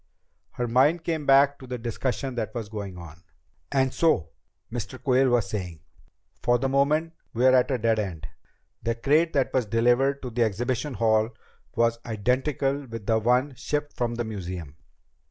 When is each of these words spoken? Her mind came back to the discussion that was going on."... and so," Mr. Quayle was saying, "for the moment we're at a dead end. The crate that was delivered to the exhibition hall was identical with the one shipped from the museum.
Her 0.53 0.67
mind 0.67 1.03
came 1.03 1.27
back 1.27 1.59
to 1.59 1.67
the 1.67 1.77
discussion 1.77 2.33
that 2.33 2.55
was 2.55 2.69
going 2.69 2.97
on."... 2.97 3.21
and 3.71 3.93
so," 3.93 4.31
Mr. 4.71 4.99
Quayle 4.99 5.29
was 5.29 5.47
saying, 5.47 5.81
"for 6.41 6.57
the 6.57 6.67
moment 6.67 7.13
we're 7.35 7.53
at 7.53 7.69
a 7.69 7.77
dead 7.77 7.99
end. 7.99 8.27
The 8.81 8.95
crate 8.95 9.33
that 9.33 9.53
was 9.53 9.67
delivered 9.67 10.23
to 10.23 10.31
the 10.31 10.41
exhibition 10.41 10.95
hall 10.95 11.29
was 11.75 11.99
identical 12.03 12.87
with 12.87 13.05
the 13.05 13.19
one 13.19 13.53
shipped 13.53 13.93
from 13.95 14.15
the 14.15 14.23
museum. 14.25 14.75